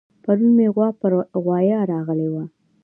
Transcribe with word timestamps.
پرون 0.23 0.51
مې 0.57 0.67
غوا 0.75 0.87
پر 1.01 1.11
غوايه 1.43 1.79
راغلې 1.91 2.27
وه 2.33 2.43